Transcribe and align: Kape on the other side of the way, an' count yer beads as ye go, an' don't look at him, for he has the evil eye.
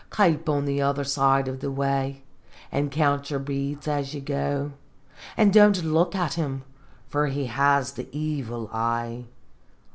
Kape 0.09 0.49
on 0.49 0.65
the 0.65 0.81
other 0.81 1.03
side 1.03 1.47
of 1.47 1.59
the 1.59 1.69
way, 1.71 2.23
an' 2.71 2.89
count 2.89 3.29
yer 3.29 3.37
beads 3.37 3.87
as 3.87 4.15
ye 4.15 4.19
go, 4.19 4.71
an' 5.37 5.51
don't 5.51 5.83
look 5.83 6.15
at 6.15 6.33
him, 6.33 6.63
for 7.07 7.27
he 7.27 7.45
has 7.45 7.91
the 7.93 8.07
evil 8.11 8.67
eye. 8.73 9.25